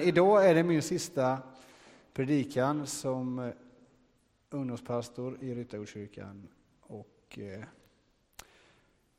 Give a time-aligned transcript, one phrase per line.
[0.00, 1.38] Idag är det min sista
[2.14, 3.50] predikan som eh,
[4.50, 6.48] ungdomspastor i Ryttargårdskyrkan.
[6.80, 7.64] Och eh,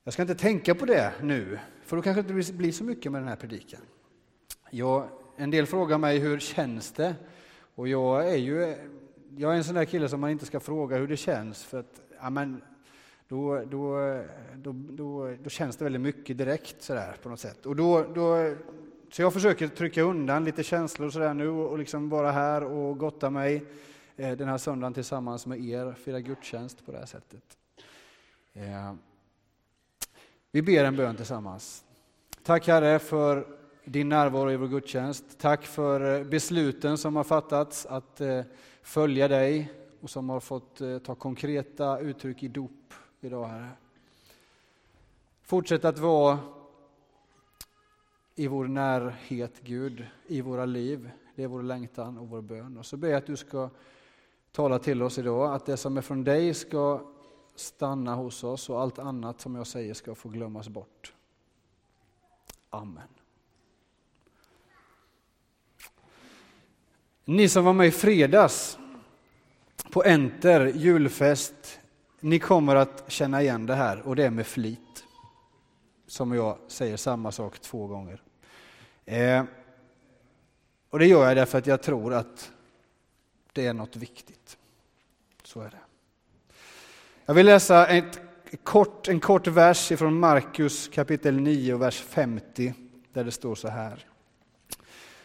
[0.03, 3.11] jag ska inte tänka på det nu, för då kanske det inte blir så mycket
[3.11, 3.81] med den här predikan.
[4.69, 7.15] Jag, en del frågar mig hur känns det?
[7.75, 8.75] Och jag är ju
[9.37, 11.79] jag är en sån där kille som man inte ska fråga hur det känns, för
[11.79, 12.61] att ja, men,
[13.27, 13.97] då, då,
[14.55, 17.65] då, då, då känns det väldigt mycket direkt sådär på något sätt.
[17.65, 18.55] Och då, då
[19.11, 23.29] så jag försöker trycka undan lite känslor sådär nu och liksom vara här och gotta
[23.29, 23.65] mig
[24.17, 27.57] eh, den här söndagen tillsammans med er, fira gudstjänst på det här sättet.
[28.53, 28.93] Eh,
[30.51, 31.83] vi ber en bön tillsammans.
[32.43, 33.47] Tack Herre för
[33.85, 35.25] din närvaro i vår gudstjänst.
[35.37, 38.21] Tack för eh, besluten som har fattats att
[38.81, 43.69] följa dig och som har fått ta konkreta uttryck i dop idag Herre.
[45.43, 46.39] Fortsätt att vara
[48.39, 51.11] i vår närhet, Gud, i våra liv.
[51.35, 52.77] Det är vår längtan och vår bön.
[52.77, 53.69] Och så ber jag att du ska
[54.51, 57.01] tala till oss idag, att det som är från dig ska
[57.55, 61.13] stanna hos oss och allt annat som jag säger ska få glömmas bort.
[62.69, 63.07] Amen.
[67.25, 68.77] Ni som var med i fredags
[69.91, 71.79] på Enter julfest,
[72.19, 75.05] ni kommer att känna igen det här och det är med flit.
[76.07, 78.23] Som jag säger samma sak två gånger.
[79.09, 79.43] Eh,
[80.89, 82.51] och det gör jag därför att jag tror att
[83.53, 84.57] det är något viktigt.
[85.43, 85.79] Så är det.
[87.25, 88.19] Jag vill läsa ett
[88.63, 92.73] kort, en kort vers från Markus kapitel 9 vers 50
[93.13, 94.05] där det står så här.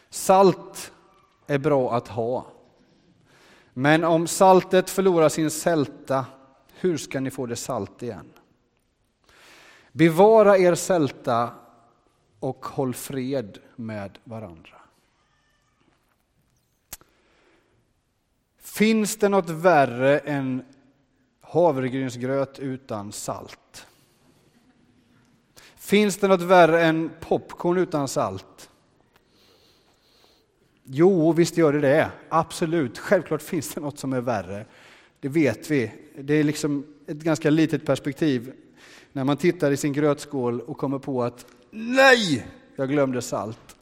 [0.09, 0.91] Salt
[1.47, 2.47] är bra att ha.
[3.73, 6.25] Men om saltet förlorar sin sälta,
[6.79, 8.33] hur ska ni få det salt igen?
[9.91, 11.49] Bevara er sälta
[12.45, 14.81] och håll fred med varandra.
[18.57, 20.65] Finns det något värre än
[21.41, 23.87] havregrynsgröt utan salt?
[25.75, 28.69] Finns det något värre än popcorn utan salt?
[30.83, 32.11] Jo, visst gör det det.
[32.29, 32.97] Absolut.
[32.97, 34.65] Självklart finns det något som är värre.
[35.19, 35.91] Det vet vi.
[36.17, 38.53] Det är liksom ett ganska litet perspektiv
[39.11, 43.75] när man tittar i sin grötskål och kommer på att nej, jag glömde salt.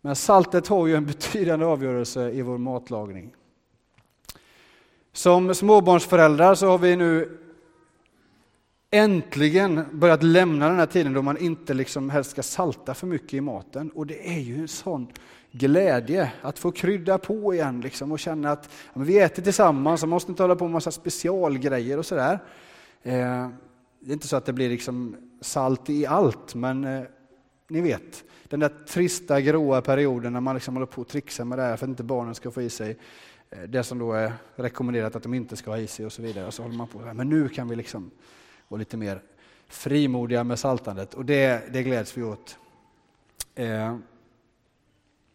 [0.00, 3.34] Men saltet har ju en betydande avgörelse i vår matlagning.
[5.12, 7.38] Som småbarnsföräldrar så har vi nu
[8.90, 13.34] äntligen börjat lämna den här tiden då man inte liksom helst ska salta för mycket
[13.34, 13.90] i maten.
[13.90, 15.06] Och det är ju en sån
[15.52, 20.08] glädje att få krydda på igen liksom och känna att ja, vi äter tillsammans och
[20.08, 22.38] måste inte hålla på med massa specialgrejer och sådär.
[23.02, 23.48] Eh,
[24.00, 27.02] det är inte så att det blir liksom salt i allt, men eh,
[27.68, 31.58] ni vet, den där trista gråa perioden när man liksom håller på att trixa med
[31.58, 32.96] det här för att inte barnen ska få i sig
[33.50, 36.22] eh, det som då är rekommenderat att de inte ska ha i sig och så
[36.22, 36.46] vidare.
[36.46, 38.10] Och så håller man på, men nu kan vi liksom
[38.68, 39.22] vara lite mer
[39.68, 42.58] frimodiga med saltandet och det, det gläds vi åt.
[43.54, 43.96] Eh,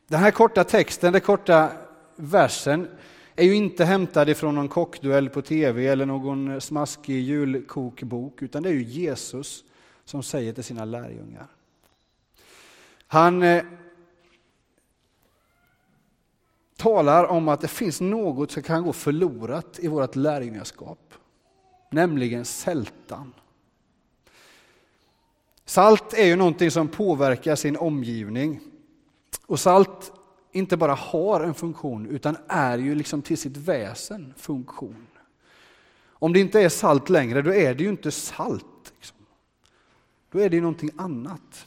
[0.08, 1.72] den här korta texten, den korta
[2.16, 2.88] versen,
[3.36, 8.70] är ju inte hämtad ifrån någon kockduell på tv eller någon smaskig julkokbok, utan det
[8.70, 9.64] är ju Jesus
[10.10, 11.48] som säger till sina lärjungar.
[13.08, 13.64] Han eh,
[16.78, 21.14] talar om att det finns något som kan gå förlorat i vårt lärjungaskap,
[21.90, 23.34] nämligen sältan.
[25.66, 28.60] Salt är ju någonting som påverkar sin omgivning.
[29.46, 30.12] Och salt
[30.52, 35.08] inte bara har en funktion utan är ju liksom till sitt väsen funktion.
[36.02, 38.94] Om det inte är salt längre, då är det ju inte salt.
[38.96, 39.19] Liksom.
[40.32, 41.66] Då är det ju någonting annat.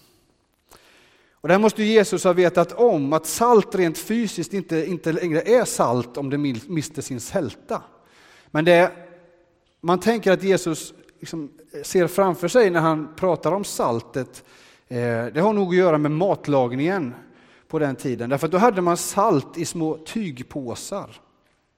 [1.32, 5.40] Och det här måste Jesus ha vetat om, att salt rent fysiskt inte, inte längre
[5.40, 7.82] är salt om det mister sin sälta.
[8.50, 8.92] Men det
[9.80, 11.50] man tänker att Jesus liksom
[11.82, 14.44] ser framför sig när han pratar om saltet,
[14.88, 14.96] eh,
[15.34, 17.14] det har nog att göra med matlagningen
[17.68, 18.30] på den tiden.
[18.30, 21.20] Därför att då hade man salt i små tygpåsar,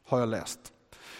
[0.04, 0.60] har jag läst.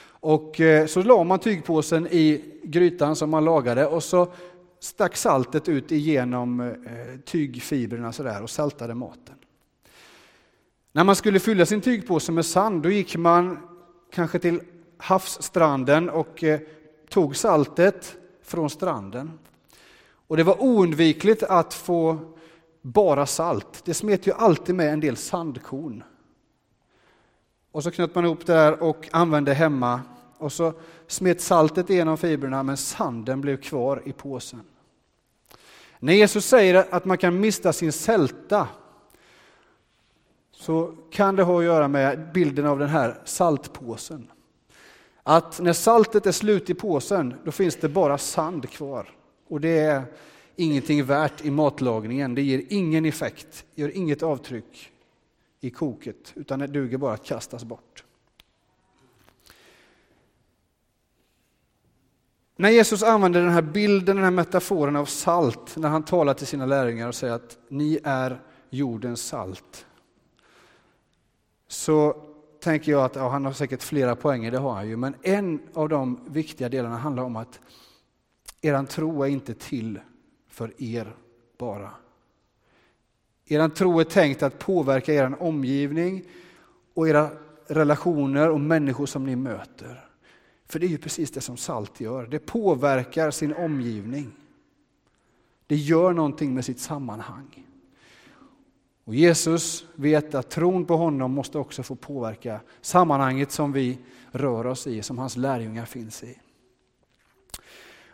[0.07, 4.33] Och eh, så la man tygpåsen i grytan som man lagade och så
[4.85, 9.35] stack saltet ut igenom eh, tygfibrerna sådär och saltade maten.
[10.93, 13.59] När man skulle fylla sin tygpåse med sand, då gick man
[14.13, 14.61] kanske till
[14.97, 16.61] havsstranden och eh,
[17.09, 19.39] tog saltet från stranden.
[20.27, 22.19] Och det var oundvikligt att få
[22.83, 23.83] bara salt.
[23.85, 26.05] Det smet ju alltid med en del sandkorn.
[27.73, 30.01] Och så knöt man ihop det där och använde hemma.
[30.39, 30.73] Och så
[31.07, 34.61] smet saltet igenom fibrerna men sanden blev kvar i påsen.
[36.05, 38.69] När Jesus säger att man kan mista sin sälta
[40.53, 44.31] så kan det ha att göra med bilden av den här saltpåsen.
[45.23, 49.11] Att när saltet är slut i påsen, då finns det bara sand kvar.
[49.49, 50.03] Och det är
[50.57, 52.35] ingenting värt i matlagningen.
[52.35, 54.93] Det ger ingen effekt, gör inget avtryck
[55.61, 58.04] i koket, utan det duger bara att kastas bort.
[62.57, 66.47] När Jesus använder den här bilden, den här metaforen av salt, när han talar till
[66.47, 68.41] sina lärjungar och säger att ni är
[68.71, 69.87] jordens salt,
[71.69, 72.17] så
[72.61, 75.61] tänker jag att ja, han har säkert flera poänger, det har han ju, men en
[75.75, 77.61] av de viktiga delarna handlar om att
[78.61, 80.01] eran tro är inte till
[80.49, 81.17] för er
[81.59, 81.91] bara.
[83.47, 86.25] Eran tro är tänkt att påverka er omgivning
[86.95, 87.29] och era
[87.67, 90.04] relationer och människor som ni möter.
[90.75, 94.33] För det är ju precis det som salt gör, det påverkar sin omgivning.
[95.67, 97.67] Det gör någonting med sitt sammanhang.
[99.05, 103.99] Och Jesus vet att tron på honom måste också få påverka sammanhanget som vi
[104.31, 106.39] rör oss i, som hans lärjungar finns i.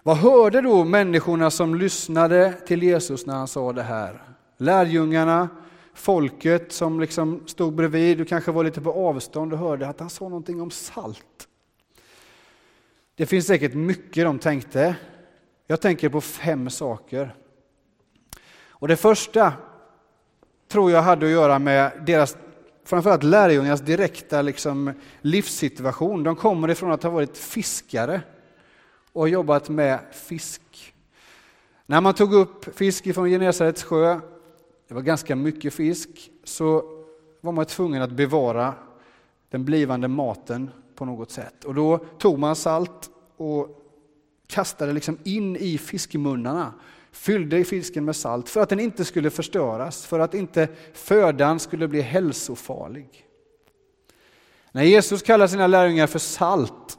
[0.02, 4.22] Vad hörde då människorna som lyssnade till Jesus när han sa det här?
[4.56, 5.48] Lärjungarna,
[5.94, 10.10] folket som liksom stod bredvid och kanske var lite på avstånd och hörde att han
[10.10, 11.46] sa någonting om salt.
[13.20, 14.96] Det finns säkert mycket de tänkte.
[15.66, 17.34] Jag tänker på fem saker.
[18.68, 19.52] Och det första
[20.68, 22.36] tror jag hade att göra med deras,
[22.84, 26.22] framförallt lärjungarnas direkta liksom, livssituation.
[26.22, 28.22] De kommer ifrån att ha varit fiskare
[29.12, 30.94] och jobbat med fisk.
[31.86, 34.20] När man tog upp fisk från Genesarets sjö,
[34.88, 36.84] det var ganska mycket fisk, så
[37.40, 38.74] var man tvungen att bevara
[39.50, 40.70] den blivande maten
[41.00, 41.64] på något sätt.
[41.64, 43.68] Och då tog man salt och
[44.46, 46.74] kastade liksom in i fiskmunnarna,
[47.12, 51.88] fyllde fisken med salt för att den inte skulle förstöras, för att inte födan skulle
[51.88, 53.26] bli hälsofarlig.
[54.72, 56.98] När Jesus kallar sina lärjungar för salt,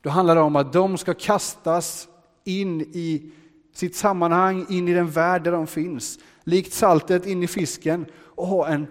[0.00, 2.08] då handlar det om att de ska kastas
[2.44, 3.32] in i
[3.74, 8.46] sitt sammanhang, in i den värld där de finns, likt saltet in i fisken och
[8.46, 8.86] ha en,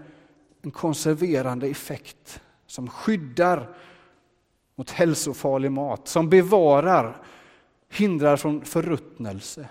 [0.62, 2.42] en konserverande effekt
[2.72, 3.70] som skyddar
[4.76, 7.22] mot hälsofarlig mat, som bevarar,
[7.90, 9.70] hindrar från förruttnelse.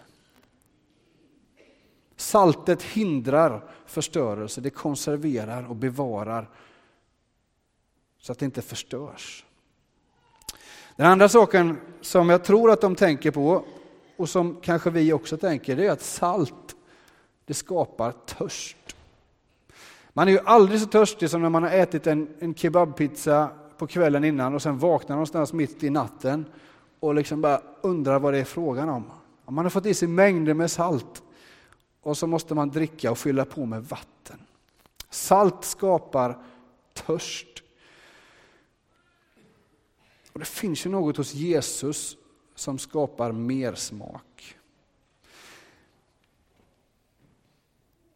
[2.17, 6.51] Saltet hindrar förstörelse, det konserverar och bevarar
[8.19, 9.45] så att det inte förstörs.
[10.97, 13.65] Den andra saken som jag tror att de tänker på
[14.17, 16.77] och som kanske vi också tänker, det är att salt,
[17.45, 18.97] det skapar törst.
[20.21, 23.87] Man är ju aldrig så törstig som när man har ätit en, en kebabpizza på
[23.87, 26.45] kvällen innan och sen vaknar någonstans mitt i natten
[26.99, 29.11] och liksom bara undrar vad det är frågan om.
[29.49, 31.23] Man har fått i sig mängder med salt
[32.01, 34.39] och så måste man dricka och fylla på med vatten.
[35.11, 36.39] Salt skapar
[36.93, 37.63] törst.
[40.33, 42.17] Och Det finns ju något hos Jesus
[42.55, 44.57] som skapar mer smak.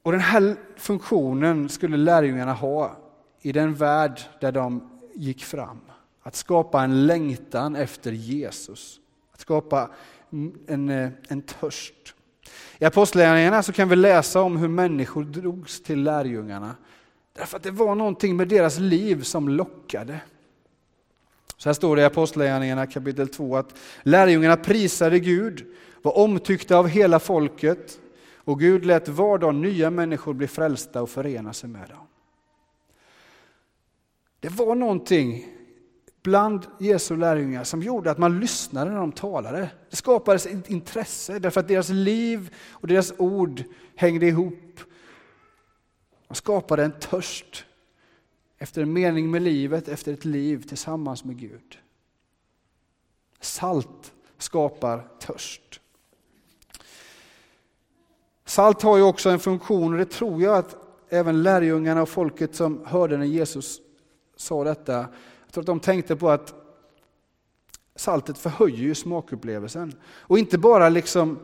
[0.05, 2.97] Och Den här funktionen skulle lärjungarna ha
[3.43, 5.81] i den värld där de gick fram.
[6.23, 9.01] Att skapa en längtan efter Jesus.
[9.33, 9.91] Att skapa
[10.67, 10.91] en,
[11.29, 12.15] en törst.
[12.79, 16.77] I Apostlagärningarna så kan vi läsa om hur människor drogs till lärjungarna.
[17.33, 20.21] Därför att det var någonting med deras liv som lockade.
[21.57, 25.67] Så här står det i Apostlagärningarna kapitel 2 att lärjungarna prisade Gud,
[26.03, 28.01] var omtyckta av hela folket
[28.45, 32.07] och Gud lät var dag nya människor bli frälsta och förena sig med dem.
[34.41, 35.47] Det var någonting
[36.23, 39.71] bland Jesu lärjungar som gjorde att man lyssnade när de talade.
[39.91, 43.65] Det skapades ett intresse därför att deras liv och deras ord
[43.97, 44.81] hängde ihop.
[46.29, 47.65] De skapade en törst
[48.59, 51.79] efter en mening med livet, efter ett liv tillsammans med Gud.
[53.41, 55.81] Salt skapar törst.
[58.45, 60.77] Salt har ju också en funktion och det tror jag att
[61.09, 63.81] även lärjungarna och folket som hörde när Jesus
[64.37, 64.93] sa detta,
[65.45, 66.55] jag tror att de tänkte på att
[67.97, 69.93] saltet förhöjer ju smakupplevelsen.
[70.05, 71.39] Och inte bara liksom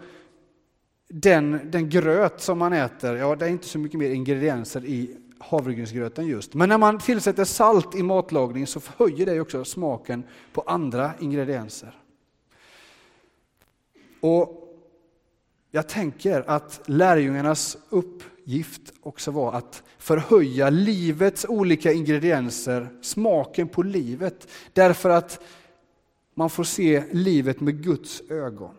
[1.08, 5.16] den, den gröt som man äter, ja det är inte så mycket mer ingredienser i
[5.38, 6.54] havregrynsgröten just.
[6.54, 11.98] Men när man tillsätter salt i matlagning så förhöjer det också smaken på andra ingredienser.
[14.20, 14.69] Och
[15.70, 24.48] jag tänker att lärjungarnas uppgift också var att förhöja livets olika ingredienser, smaken på livet,
[24.72, 25.40] därför att
[26.34, 28.74] man får se livet med Guds ögon.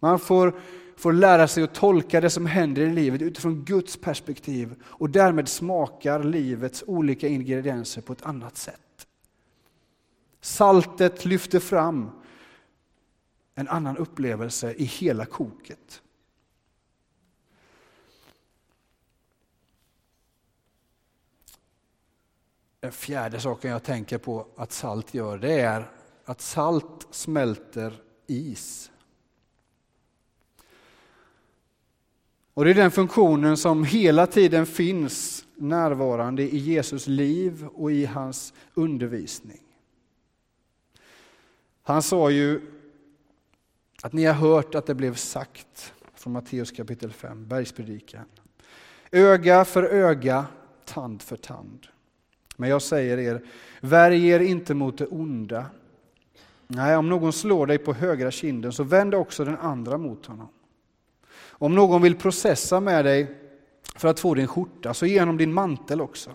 [0.00, 0.54] Man får
[0.96, 5.48] får lära sig att tolka det som händer i livet utifrån Guds perspektiv och därmed
[5.48, 9.06] smakar livets olika ingredienser på ett annat sätt.
[10.40, 12.10] Saltet lyfter fram
[13.54, 16.02] en annan upplevelse i hela koket.
[22.86, 25.90] Den fjärde saken jag tänker på att salt gör, det är
[26.24, 27.92] att salt smälter
[28.26, 28.90] is.
[32.54, 38.04] Och Det är den funktionen som hela tiden finns närvarande i Jesus liv och i
[38.04, 39.62] hans undervisning.
[41.82, 42.60] Han sa ju
[44.02, 48.26] att ni har hört att det blev sagt från Matteus kapitel 5, bergspredikan.
[49.10, 50.46] Öga för öga,
[50.84, 51.86] tand för tand.
[52.56, 53.42] Men jag säger er,
[53.80, 55.66] värj er inte mot det onda.
[56.66, 60.48] Nej, om någon slår dig på högra kinden så vänd också den andra mot honom.
[61.58, 63.36] Om någon vill processa med dig
[63.96, 66.30] för att få din skjorta, så ge honom din mantel också.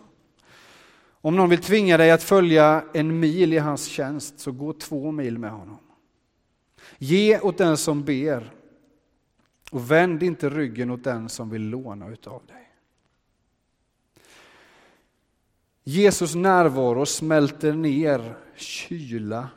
[1.24, 5.12] Om någon vill tvinga dig att följa en mil i hans tjänst, så gå två
[5.12, 5.78] mil med honom.
[6.98, 8.54] Ge åt den som ber
[9.72, 12.71] och vänd inte ryggen åt den som vill låna utav dig.
[15.84, 19.50] Jesus närvaro smälter ner kyla.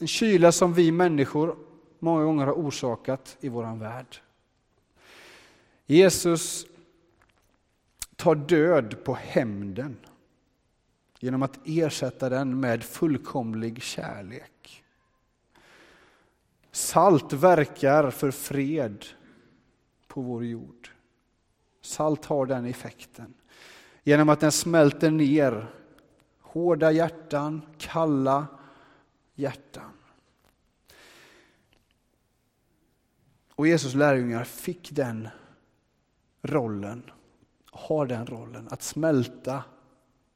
[0.00, 1.56] En kyla som vi människor
[1.98, 4.16] många gånger har orsakat i vår värld.
[5.86, 6.66] Jesus
[8.16, 9.96] tar död på hämnden
[11.18, 14.84] genom att ersätta den med fullkomlig kärlek.
[16.70, 19.06] Salt verkar för fred
[20.06, 20.90] på vår jord.
[21.80, 23.34] Salt har den effekten
[24.02, 25.66] genom att den smälter ner
[26.40, 28.46] hårda hjärtan, kalla
[29.34, 29.92] hjärtan.
[33.54, 35.28] Och Jesus lärjungar fick den
[36.42, 37.10] rollen,
[37.70, 39.64] har den rollen, att smälta,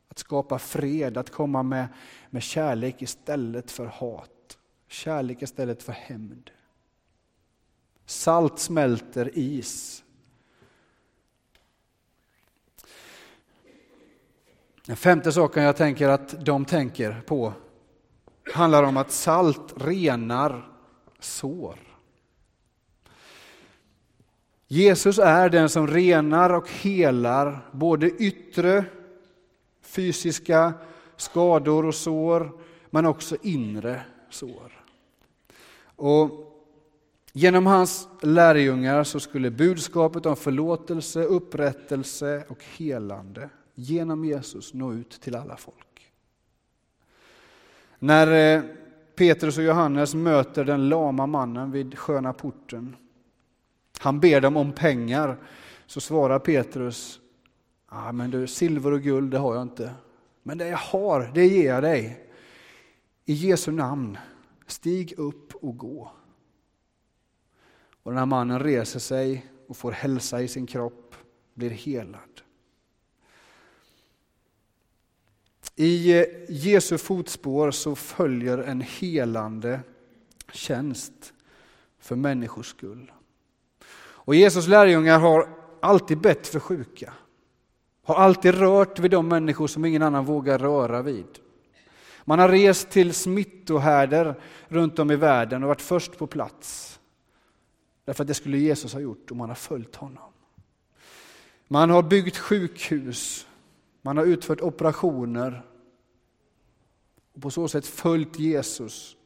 [0.08, 1.88] att skapa fred, att komma med,
[2.30, 4.58] med kärlek istället för hat,
[4.88, 6.50] kärlek istället för hämnd.
[8.06, 10.04] Salt smälter is.
[14.86, 17.52] Den femte saken jag tänker att de tänker på
[18.52, 20.68] handlar om att salt renar
[21.20, 21.78] sår.
[24.68, 28.84] Jesus är den som renar och helar både yttre
[29.82, 30.72] fysiska
[31.16, 32.52] skador och sår,
[32.90, 34.84] men också inre sår.
[35.96, 36.30] Och
[37.32, 45.10] genom hans lärjungar så skulle budskapet om förlåtelse, upprättelse och helande genom Jesus nå ut
[45.20, 46.12] till alla folk.
[47.98, 48.62] När eh,
[49.14, 52.96] Petrus och Johannes möter den lama mannen vid sköna porten
[53.98, 55.38] han ber dem om pengar.
[55.86, 57.20] Så svarar Petrus,
[57.86, 59.94] ah, men du, silver och guld det har jag inte.
[60.42, 62.30] Men det jag har, det ger jag dig.
[63.24, 64.18] I Jesu namn,
[64.66, 66.12] stig upp och gå.
[68.02, 71.14] Och den här mannen reser sig och får hälsa i sin kropp,
[71.54, 72.40] blir helad.
[75.76, 79.80] I Jesu fotspår så följer en helande
[80.52, 81.32] tjänst
[81.98, 83.12] för människors skull.
[83.98, 85.48] Och Jesus lärjungar har
[85.80, 87.12] alltid bett för sjuka.
[88.02, 91.38] Har alltid rört vid de människor som ingen annan vågar röra vid.
[92.24, 97.00] Man har rest till smittohärdar runt om i världen och varit först på plats.
[98.04, 100.32] Därför att det skulle Jesus ha gjort om man har följt honom.
[101.68, 103.46] Man har byggt sjukhus,
[104.06, 105.66] man har utfört operationer
[107.32, 109.16] och på så sätt följt Jesus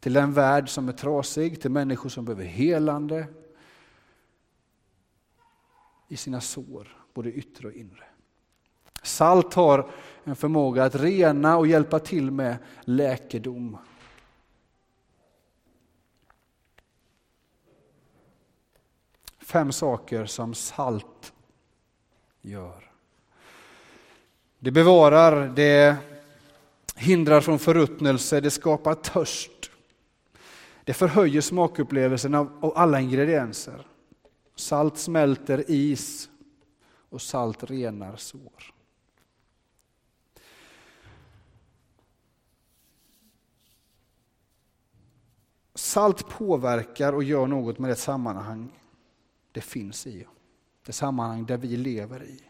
[0.00, 3.26] till en värld som är trasig, till människor som behöver helande,
[6.08, 8.04] i sina sår, både yttre och inre.
[9.02, 9.90] Salt har
[10.24, 13.78] en förmåga att rena och hjälpa till med läkedom.
[19.38, 21.32] Fem saker som salt
[22.42, 22.83] gör.
[24.64, 25.96] Det bevarar, det
[26.96, 29.70] hindrar från förruttnelse, det skapar törst.
[30.84, 33.86] Det förhöjer smakupplevelsen av alla ingredienser.
[34.56, 36.28] Salt smälter is
[37.10, 38.74] och salt renar sår.
[45.74, 48.80] Salt påverkar och gör något med det sammanhang
[49.52, 50.26] det finns i.
[50.86, 52.40] Det sammanhang där vi lever i.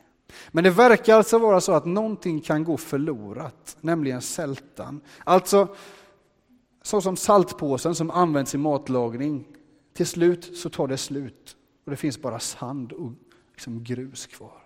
[0.51, 5.01] Men det verkar alltså vara så att någonting kan gå förlorat, nämligen sältan.
[5.25, 5.69] Alltså,
[6.83, 9.45] så som saltpåsen som används i matlagning
[9.95, 13.13] till slut så tar det slut och det finns bara sand och
[13.53, 14.65] liksom grus kvar.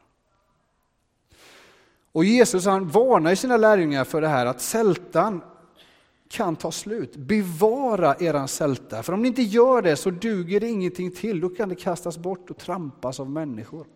[2.12, 5.40] Och Jesus han varnar sina lärjungar för det här att sältan
[6.28, 7.16] kan ta slut.
[7.16, 11.40] Bevara eran sälta, för om ni inte gör det så duger det ingenting till.
[11.40, 13.86] Då kan det kastas bort och trampas av människor.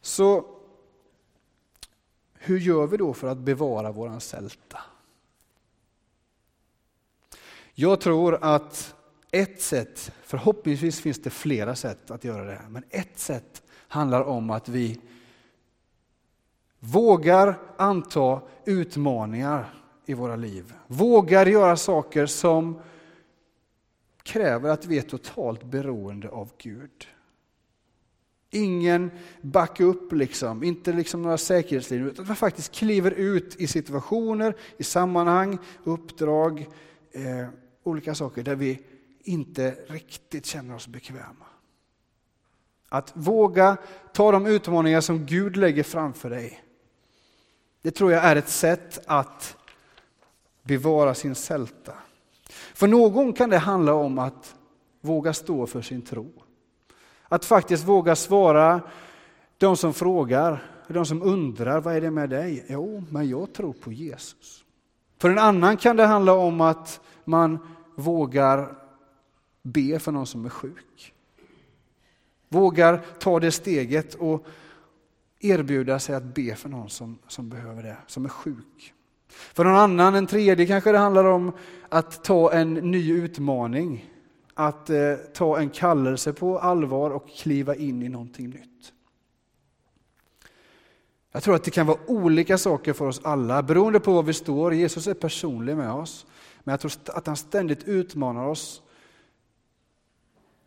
[0.00, 0.44] Så
[2.32, 4.78] hur gör vi då för att bevara våran sälta?
[7.74, 8.94] Jag tror att
[9.30, 14.50] ett sätt, förhoppningsvis finns det flera sätt att göra det, men ett sätt handlar om
[14.50, 15.00] att vi
[16.78, 19.74] vågar anta utmaningar
[20.06, 20.74] i våra liv.
[20.86, 22.80] Vågar göra saker som
[24.22, 27.06] kräver att vi är totalt beroende av Gud.
[28.50, 34.56] Ingen backup, liksom, inte liksom några säkerhetslinjer, utan att man faktiskt kliver ut i situationer,
[34.76, 36.68] i sammanhang, uppdrag,
[37.12, 37.48] eh,
[37.82, 38.80] olika saker där vi
[39.22, 41.46] inte riktigt känner oss bekväma.
[42.88, 43.76] Att våga
[44.12, 46.62] ta de utmaningar som Gud lägger framför dig.
[47.82, 49.56] Det tror jag är ett sätt att
[50.62, 51.94] bevara sin sälta.
[52.74, 54.54] För någon kan det handla om att
[55.00, 56.39] våga stå för sin tro.
[57.32, 58.80] Att faktiskt våga svara
[59.58, 62.66] de som frågar, de som undrar, vad är det med dig?
[62.68, 64.64] Jo, men jag tror på Jesus.
[65.18, 67.58] För en annan kan det handla om att man
[67.94, 68.74] vågar
[69.62, 71.14] be för någon som är sjuk.
[72.48, 74.46] Vågar ta det steget och
[75.40, 78.94] erbjuda sig att be för någon som, som behöver det, som är sjuk.
[79.28, 81.52] För någon annan, en tredje, kanske det handlar om
[81.88, 84.09] att ta en ny utmaning.
[84.54, 88.92] Att eh, ta en kallelse på allvar och kliva in i någonting nytt.
[91.32, 94.32] Jag tror att det kan vara olika saker för oss alla, beroende på var vi
[94.32, 94.74] står.
[94.74, 96.26] Jesus är personlig med oss.
[96.64, 98.82] Men jag tror att han ständigt utmanar oss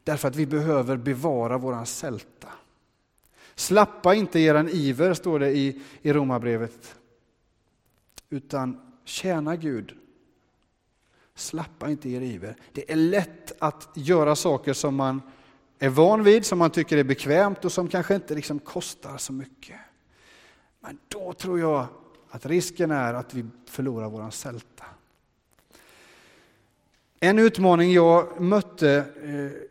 [0.04, 2.48] därför att vi behöver bevara våran sälta.
[3.56, 6.96] Slappa inte eran iver, står det i, i Romarbrevet
[8.30, 9.98] utan tjäna Gud.
[11.36, 12.56] Slappa inte er iver.
[12.72, 15.22] Det är lätt att göra saker som man
[15.80, 19.34] är van vid, som man tycker är bekvämt och som kanske inte liksom kostar så
[19.34, 19.80] mycket.
[20.80, 21.86] Men då tror jag
[22.30, 24.86] att risken är att vi förlorar våran sälta.
[27.20, 29.64] En utmaning jag mötte eh,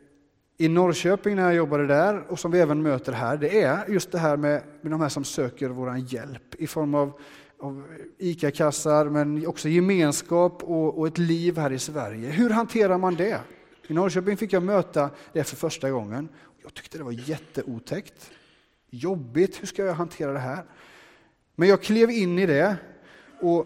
[0.57, 4.11] i Norrköping när jag jobbade där och som vi även möter här, det är just
[4.11, 7.19] det här med, med de här som söker vår hjälp i form av
[7.63, 7.83] av
[8.17, 12.29] ICA-kassar, men också gemenskap och, och, ett liv här i Sverige.
[12.29, 13.41] Hur hanterar man det?
[13.87, 16.29] I Norrköping fick jag möta det för första gången.
[16.63, 18.31] Jag tyckte det var jätteotäckt.
[18.89, 20.63] Jobbigt, hur ska jag hantera det här?
[21.55, 22.75] Men jag klev in i det
[23.41, 23.65] och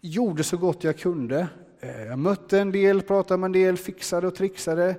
[0.00, 1.48] gjorde så gott jag kunde.
[1.80, 4.96] Eh, jag mötte en del, pratade med en del, fixade och trixade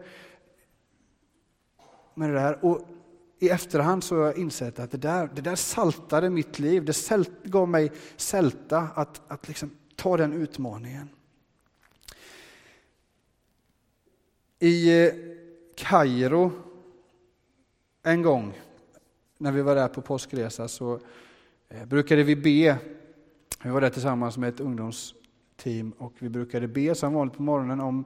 [2.13, 2.65] med det där.
[2.65, 2.87] Och
[3.39, 6.85] i efterhand så har jag insett att det där, det där saltade mitt liv.
[6.85, 11.09] Det sält, gav mig sälta att, att liksom ta den utmaningen.
[14.59, 15.13] I eh,
[15.75, 16.51] Kairo
[18.03, 18.59] en gång
[19.37, 20.99] när vi var där på påskresa så
[21.69, 22.77] eh, brukade vi be.
[23.63, 27.79] Vi var där tillsammans med ett ungdomsteam och vi brukade be som vanligt på morgonen
[27.79, 28.05] om,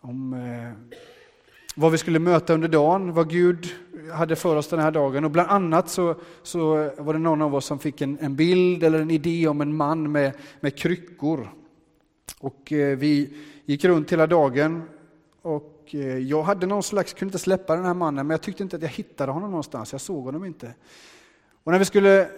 [0.00, 1.00] om eh,
[1.76, 3.74] vad vi skulle möta under dagen, vad Gud
[4.12, 5.24] hade för oss den här dagen.
[5.24, 8.82] Och bland annat så, så var det någon av oss som fick en, en bild
[8.82, 11.48] eller en idé om en man med, med kryckor.
[12.40, 14.82] Och eh, vi gick runt hela dagen
[15.42, 18.62] och eh, jag hade någon slags, kunde inte släppa den här mannen, men jag tyckte
[18.62, 20.74] inte att jag hittade honom någonstans, jag såg honom inte.
[21.64, 22.28] Och när vi skulle,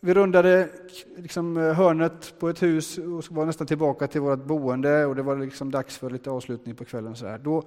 [0.00, 0.68] vi rundade
[1.16, 5.22] liksom eh, hörnet på ett hus och var nästan tillbaka till vårt boende och det
[5.22, 7.16] var liksom dags för lite avslutning på kvällen.
[7.16, 7.38] Så här.
[7.38, 7.62] Då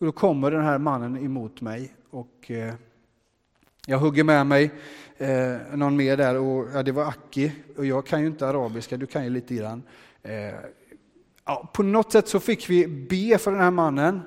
[0.00, 2.74] och då kommer den här mannen emot mig och eh,
[3.86, 4.70] jag hugger med mig
[5.16, 8.96] eh, någon mer där och ja, det var Aki och jag kan ju inte arabiska,
[8.96, 9.82] du kan ju lite grann.
[10.22, 10.54] Eh,
[11.44, 14.20] ja, på något sätt så fick vi be för den här mannen.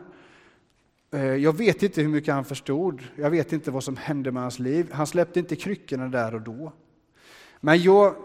[1.11, 4.41] Eh, jag vet inte hur mycket han förstod, jag vet inte vad som hände med
[4.41, 4.91] hans liv.
[4.91, 6.73] Han släppte inte kryckorna där och då.
[7.59, 8.15] Men jag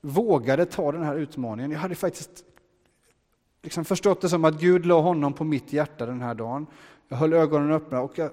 [0.00, 1.70] vågade ta den här utmaningen.
[1.70, 2.45] Jag hade faktiskt
[3.66, 6.66] liksom förstått det som att Gud la honom på mitt hjärta den här dagen.
[7.08, 8.30] Jag höll ögonen öppna och jag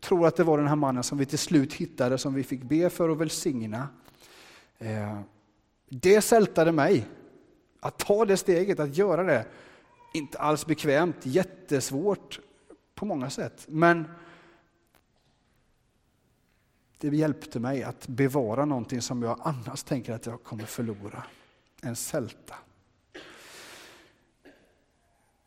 [0.00, 2.62] tror att det var den här mannen som vi till slut hittade, som vi fick
[2.62, 3.88] be för och välsigna.
[4.78, 5.20] Eh,
[5.88, 7.06] det sältade mig.
[7.80, 9.46] Att ta det steget, att göra det.
[10.14, 12.40] Inte alls bekvämt, jättesvårt
[12.94, 13.66] på många sätt.
[13.68, 14.04] Men
[16.98, 21.22] det hjälpte mig att bevara någonting som jag annars tänker att jag kommer förlora.
[21.82, 22.54] En sälta.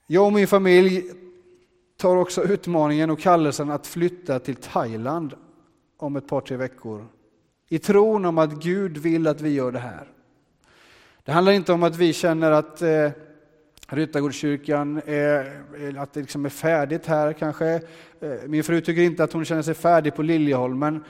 [0.07, 1.03] Jag och min familj
[1.97, 5.33] tar också utmaningen och kallelsen att flytta till Thailand
[5.97, 7.07] om ett par, tre veckor.
[7.69, 10.07] I tron om att Gud vill att vi gör det här.
[11.23, 13.09] Det handlar inte om att vi känner att eh,
[13.87, 17.67] Ryttargårdskyrkan är, att det liksom är färdigt här kanske.
[18.19, 21.03] Eh, min fru tycker inte att hon känner sig färdig på Liljeholmen.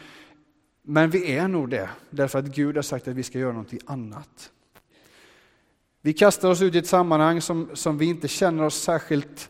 [0.82, 3.80] Men vi är nog det, därför att Gud har sagt att vi ska göra någonting
[3.86, 4.52] annat.
[6.06, 9.50] Vi kastar oss ut i ett sammanhang som, som vi inte känner oss särskilt...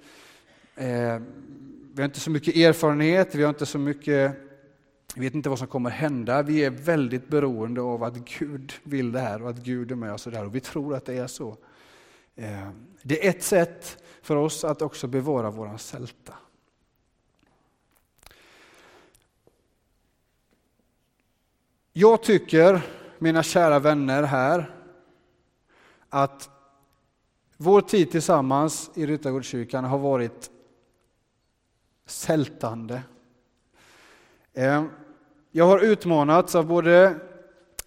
[0.76, 1.20] Eh,
[1.94, 4.36] vi har inte så mycket erfarenhet, vi har inte så mycket...
[5.15, 6.41] Vi vet inte vad som kommer hända.
[6.41, 10.13] Vi är väldigt beroende av att Gud vill det här och att Gud är med
[10.13, 10.26] oss.
[10.26, 11.58] Och, det här, och vi tror att det är så.
[12.36, 12.70] Eh,
[13.02, 16.34] det är ett sätt för oss att också bevara våran sälta.
[21.94, 22.82] Jag tycker,
[23.20, 24.74] mina kära vänner här,
[26.15, 26.49] att
[27.58, 30.49] vår tid tillsammans i Ryttargårdskyrkan har varit
[32.06, 33.01] sältande.
[34.54, 34.84] Eh,
[35.51, 37.15] jag har utmanats av både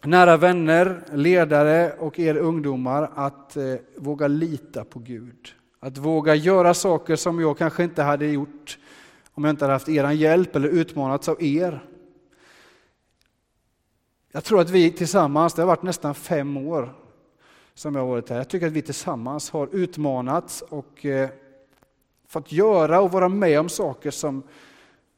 [0.03, 5.49] nära vänner, ledare och er ungdomar att eh, våga lita på Gud.
[5.81, 8.79] Att våga göra saker som jag kanske inte hade gjort
[9.33, 11.85] om jag inte hade haft er hjälp eller utmanats av er.
[14.33, 17.08] Jag tror att vi tillsammans, det har varit nästan fem år
[17.79, 21.31] som jag har varit här, jag tycker att vi tillsammans har utmanats och eh,
[22.27, 24.43] fått göra och vara med om saker som,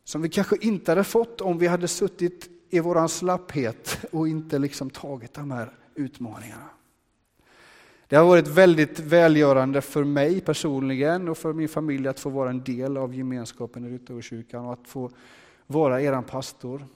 [0.05, 4.59] som vi kanske inte hade fått om vi hade suttit i vår slapphet och inte
[4.59, 6.69] liksom tagit de här utmaningarna.
[8.07, 12.51] Det har varit väldigt välgörande för mig personligen och för min familj att få vara
[12.51, 15.11] en del av gemenskapen i Ryttargårdskyrkan och att få
[15.67, 16.87] vara eran pastor.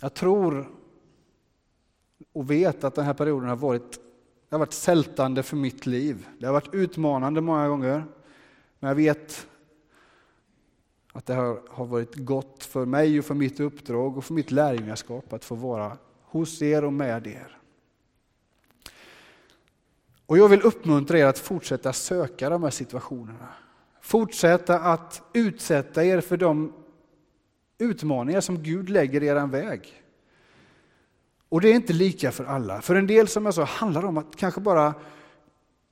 [0.00, 0.70] Jag tror
[2.32, 4.00] och vet att den här perioden har varit,
[4.48, 6.26] det har varit sältande för mitt liv.
[6.38, 8.04] Det har varit utmanande många gånger.
[8.78, 9.46] Men jag vet
[11.12, 15.32] att det har varit gott för mig och för mitt uppdrag och för mitt lärjungaskap
[15.32, 17.58] att få vara hos er och med er.
[20.26, 23.48] Och jag vill uppmuntra er att fortsätta söka de här situationerna.
[24.00, 26.72] Fortsätta att utsätta er för de
[27.78, 30.02] utmaningar som Gud lägger i er väg.
[31.48, 32.80] Och det är inte lika för alla.
[32.80, 34.94] För en del som jag sa handlar det om att kanske bara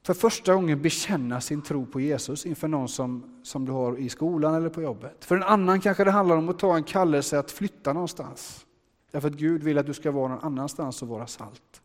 [0.03, 4.09] för första gången bekänna sin tro på Jesus inför någon som, som du har i
[4.09, 5.25] skolan eller på jobbet.
[5.25, 8.67] För en annan kanske det handlar om att ta en kallelse att flytta någonstans.
[9.11, 11.83] Därför att Gud vill att du ska vara någon annanstans och vara salt.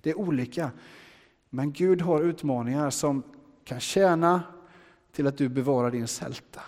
[0.00, 0.70] Det är olika.
[1.50, 3.22] Men Gud har utmaningar som
[3.64, 4.42] kan tjäna
[5.12, 6.60] till att du bevarar din sälta.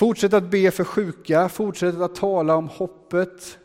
[0.00, 3.58] Fortsätt att be för sjuka, fortsätt att tala om hoppet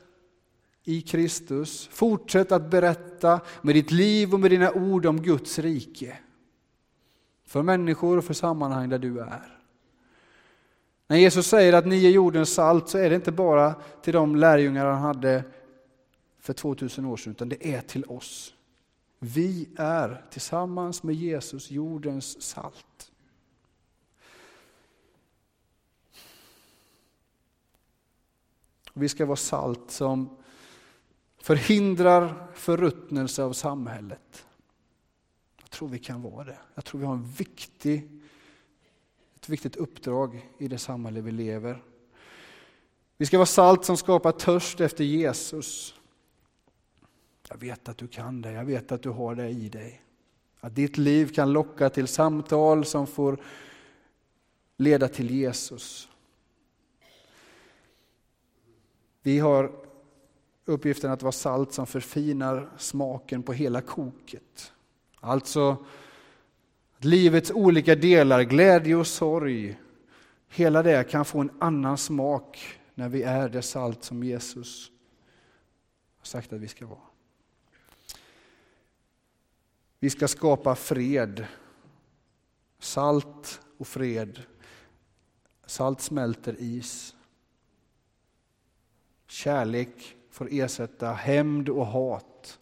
[0.84, 1.90] i Kristus.
[1.92, 6.18] Fortsätt att berätta med ditt liv och med dina ord om Guds rike.
[7.46, 9.60] För människor och för sammanhang där du är.
[11.08, 14.36] När Jesus säger att ni är jordens salt så är det inte bara till de
[14.36, 15.44] lärjungar han hade
[16.40, 18.54] för 2000 år sedan, utan det är till oss.
[19.20, 23.12] Vi är tillsammans med Jesus jordens salt.
[28.98, 30.30] Vi ska vara salt som
[31.38, 34.46] förhindrar förruttnelse av samhället.
[35.62, 36.58] Jag tror vi kan vara det.
[36.76, 38.10] Jag tror vi har en viktig,
[39.36, 41.84] ett viktigt uppdrag i det samhälle vi lever.
[43.18, 45.96] Vi ska vara salt som skapar törst efter Jesus.
[47.50, 50.02] Jag vet att du kan det, jag vet att du har det i dig.
[50.60, 53.38] Att ditt liv kan locka till samtal som får
[54.78, 56.10] leda till Jesus.
[59.26, 59.72] Vi har
[60.66, 64.74] uppgiften att vara salt som förfinar smaken på hela koket.
[65.20, 65.86] Alltså
[66.98, 69.80] livets olika delar, glädje och sorg,
[70.48, 74.92] hela det kan få en annan smak när vi är det salt som Jesus
[76.18, 77.00] har sagt att vi ska vara.
[80.00, 81.46] Vi ska skapa fred.
[82.80, 84.42] Salt och fred.
[85.66, 87.15] Salt smälter is.
[89.36, 92.60] Kärlek får ersätta hämnd och hat.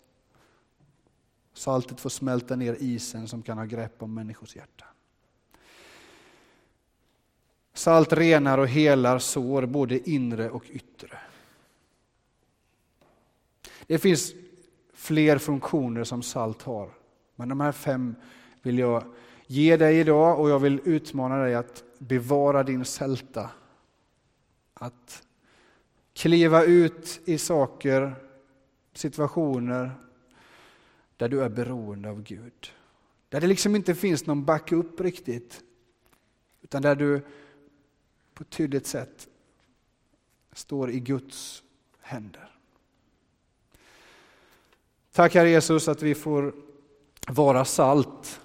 [1.53, 4.85] Saltet får smälta ner isen som kan ha grepp om människors hjärta.
[7.73, 11.17] Salt renar och helar sår, både inre och yttre.
[13.87, 14.33] Det finns
[14.93, 16.89] fler funktioner som salt har,
[17.35, 18.15] men de här fem
[18.61, 19.03] vill jag
[19.47, 23.49] ge dig idag och jag vill utmana dig att bevara din sälta.
[24.73, 25.23] Att
[26.13, 28.15] kliva ut i saker,
[28.93, 29.91] situationer
[31.17, 32.71] där du är beroende av Gud.
[33.29, 35.63] Där det liksom inte finns någon backup riktigt.
[36.61, 37.21] Utan där du
[38.33, 39.27] på ett tydligt sätt
[40.51, 41.63] står i Guds
[42.01, 42.49] händer.
[45.11, 46.55] Tack Herre Jesus att vi får
[47.27, 48.41] vara salt.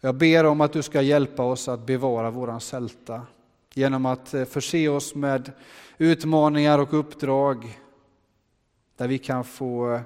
[0.00, 3.26] Jag ber om att du ska hjälpa oss att bevara våran sälta
[3.74, 5.52] genom att eh, förse oss med
[5.98, 7.80] utmaningar och uppdrag
[8.96, 10.00] där vi kan få eh,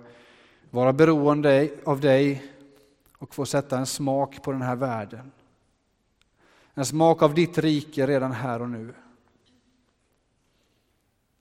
[0.70, 2.52] vara beroende av dig
[3.18, 5.32] och få sätta en smak på den här världen.
[6.74, 8.94] En smak av ditt rike redan här och nu.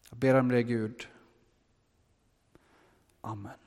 [0.10, 1.08] Jag ber om det Gud.
[3.22, 3.67] Amen.